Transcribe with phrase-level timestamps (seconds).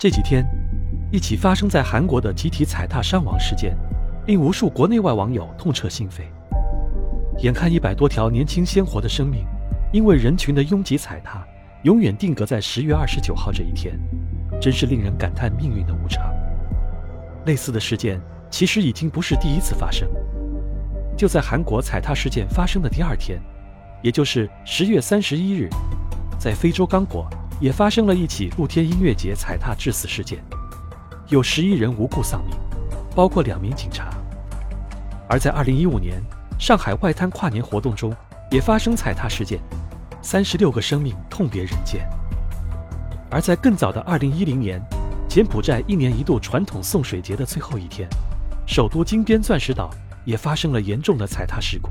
[0.00, 0.42] 这几天，
[1.12, 3.76] 一起发生在韩国的集体踩踏伤亡事件，
[4.26, 6.22] 令无数国内外网友痛彻心扉。
[7.42, 9.44] 眼看一百多条年轻鲜活的生命，
[9.92, 11.46] 因为人群的拥挤踩踏，
[11.82, 14.00] 永远定格在十月二十九号这一天，
[14.58, 16.32] 真是令人感叹命运的无常。
[17.44, 20.08] 类似的事件其实已经不是第一次发生。
[21.14, 23.38] 就在韩国踩踏事件发生的第二天，
[24.02, 25.68] 也就是十月三十一日，
[26.38, 27.28] 在非洲刚果
[27.60, 30.42] 也发生了一起露天音乐节踩踏致死事件，
[31.28, 32.56] 有十一人无故丧命，
[33.14, 34.10] 包括两名警察。
[35.28, 36.22] 而在二零一五年
[36.58, 38.16] 上海外滩跨年活动中，
[38.50, 39.60] 也发生踩踏事件，
[40.22, 42.08] 三十六个生命痛别人间。
[43.30, 44.82] 而在更早的二零一零年，
[45.28, 48.08] 柬埔寨一年一度传统送水节的最后一天，
[48.66, 49.90] 首都金边钻石岛。
[50.26, 51.88] 也发生了严重的踩踏事故，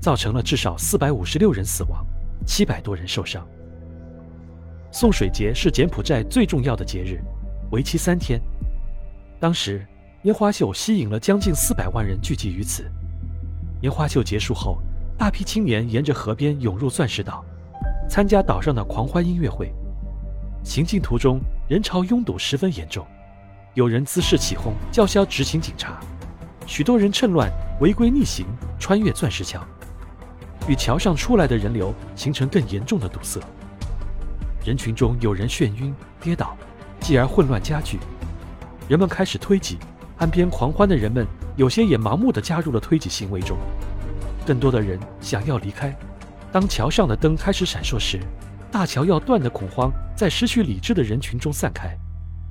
[0.00, 2.06] 造成了至少四百五十六人死亡，
[2.46, 3.44] 七百多人受伤。
[4.92, 7.22] 送水节是柬埔寨最重要的节日，
[7.70, 8.40] 为期三天。
[9.38, 9.86] 当时
[10.22, 12.90] 烟花秀吸引了将近四百万人聚集于此。
[13.82, 14.78] 烟花秀结束后，
[15.16, 17.44] 大批青年沿着河边涌入钻石岛，
[18.08, 19.72] 参加岛上的狂欢音乐会。
[20.64, 23.06] 行进途中人潮拥堵十分严重，
[23.74, 25.98] 有人滋事起哄，叫嚣执勤警察。
[26.66, 28.44] 许多人趁乱违规逆行，
[28.78, 29.64] 穿越钻石桥，
[30.68, 33.40] 与桥上出来的人流形成更严重的堵塞。
[34.64, 36.56] 人群中有人眩晕跌倒，
[37.00, 37.98] 继而混乱加剧。
[38.88, 39.78] 人们开始推挤，
[40.18, 43.56] 岸边狂欢的人们有些也盲目地加入了推挤行为中。
[44.46, 45.96] 更多的人想要离开。
[46.52, 48.20] 当桥上的灯开始闪烁时，
[48.70, 51.96] 大桥要断的恐慌在失去理智的人群中散开，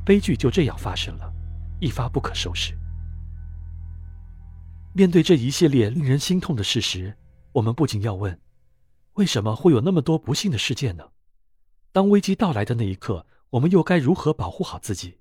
[0.06, 1.32] 悲剧就这样发生了，
[1.80, 2.74] 一发不可收拾。
[4.94, 7.16] 面对这一系列令人心痛的事实，
[7.52, 8.40] 我们不仅要问：
[9.14, 11.04] 为什么会有那么多不幸的事件呢？
[11.92, 15.18] 当危机到来的那一刻，我们又该如何保护好自己？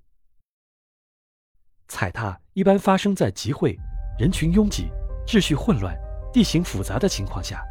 [1.89, 3.75] 踩踏一般发生在集会、
[4.19, 4.89] 人群拥挤、
[5.27, 5.97] 秩序混乱、
[6.31, 7.65] 地形复杂的情况下。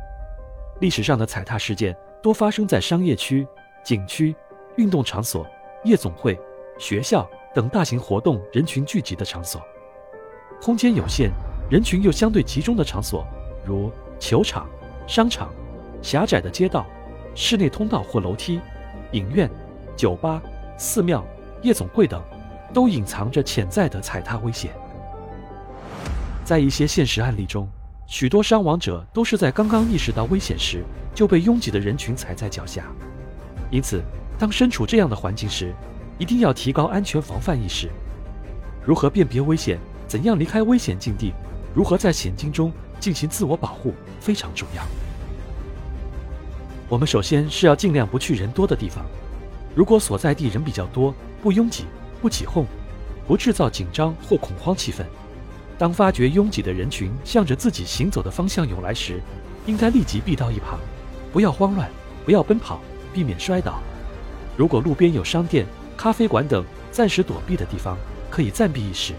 [0.82, 3.48] 历史上的踩踏事件多发生在商业区、
[3.84, 4.36] 景区、
[4.78, 5.46] 运动场所、
[5.84, 6.40] 夜总会、
[6.80, 9.62] 学校等大型活动人群聚集的场所，
[10.62, 11.32] 空间有限。
[11.70, 13.28] 人群又相对集中的场所，
[13.66, 14.70] 如球场、
[15.06, 15.54] 商场、
[16.02, 16.88] 狭窄的街道、
[17.36, 18.62] 室内通道或楼梯、
[19.12, 19.50] 影院、
[19.96, 20.42] 酒吧、
[20.78, 21.26] 寺庙、
[21.62, 22.22] 夜总会等，
[22.74, 24.72] 都隐藏着潜在的踩踏危险。
[26.44, 27.68] 在一些现实案例中，
[28.06, 32.86] 许多伤亡者都是在刚刚意识到危险时，就被拥挤的人群踩在脚下。
[33.70, 34.02] 因此，
[34.40, 35.74] 当身处这样的环境时，
[36.18, 37.90] 一定要提高安全防范意识。
[38.86, 39.78] 如何辨别危险？
[40.08, 41.34] 怎样离开危险境地？
[41.76, 44.82] 如何在险境中进行自我保护非常重要。
[46.90, 49.06] 我们首先是要尽量不去人多的地方。
[49.76, 51.84] 如果所在地人比较多，不拥挤，
[52.22, 52.66] 不起哄，
[53.28, 55.04] 不制造紧张或恐慌气氛，
[55.78, 59.22] 当发觉拥挤的人群向着自己行走的方向涌来时，
[59.66, 60.80] 应该立即避到一旁，
[61.34, 61.90] 不要慌乱，
[62.26, 62.80] 不要奔跑，
[63.14, 63.80] 避免摔倒。
[64.56, 65.66] 如果路边有商店、
[65.98, 67.98] 咖啡馆等暂时躲避的地方，
[68.30, 69.14] 可以暂避一时，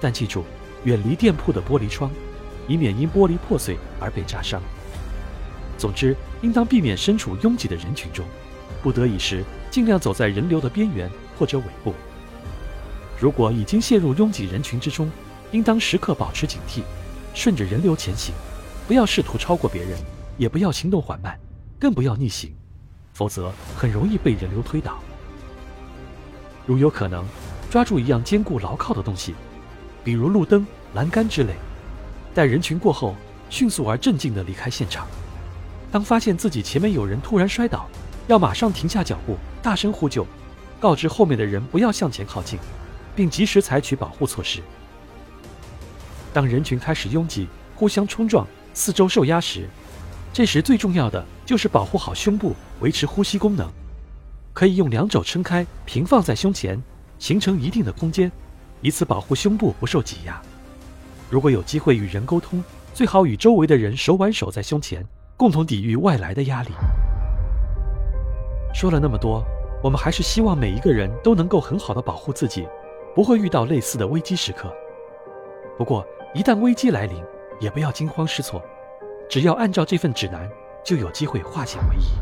[0.00, 0.44] 但记住。
[0.84, 2.10] 远离店铺的玻璃窗，
[2.66, 4.62] 以免因玻璃破碎而被扎伤。
[5.80, 8.26] 总之，应当避免身处拥挤的人群中，
[8.82, 11.94] 不得已时尽量走在人流的边缘或者尾部。
[13.18, 15.10] 如果已经陷入拥挤人群之中，
[15.52, 16.82] 应当时刻保持警惕，
[17.32, 18.34] 顺着人流前行，
[18.86, 19.98] 不要试图超过别人，
[20.36, 21.40] 也不要行动缓慢，
[21.78, 22.54] 更不要逆行，
[23.14, 24.98] 否则很容易被人流推倒。
[26.66, 27.24] 如有可能，
[27.70, 29.34] 抓住一样坚固牢靠的东西。
[30.04, 31.54] 比如路灯、栏杆之类，
[32.34, 33.16] 待人群过后，
[33.48, 35.06] 迅速而镇静地离开现场。
[35.90, 37.88] 当发现自己前面有人突然摔倒，
[38.28, 40.26] 要马上停下脚步，大声呼救，
[40.78, 42.58] 告知后面的人不要向前靠近，
[43.16, 44.60] 并及时采取保护措施。
[46.32, 49.68] 当人群开始拥挤、互相冲撞、四周受压时，
[50.32, 53.68] 这时最重要的就是保护好胸部，维持呼吸功能。
[54.52, 56.80] 可以用两肘撑开，平放在胸前，
[57.18, 58.30] 形成一定的空间。
[58.80, 60.40] 以此保护胸部不受挤压。
[61.28, 62.62] 如果有机会与人沟通，
[62.94, 65.04] 最好与周围的人手挽手在胸前，
[65.40, 66.68] 共同抵御外来的压力。
[68.74, 69.42] 说了那么多，
[69.82, 72.68] 我们还是希望每一个人都能够很好的保护自己，
[73.14, 74.70] 不会遇到类似的危机时刻。
[75.78, 77.24] 不过，一旦危机来临，
[77.58, 78.62] 也不要惊慌失措，
[79.30, 80.46] 只要按照这份指南，
[80.84, 82.20] 就有机会化险为夷。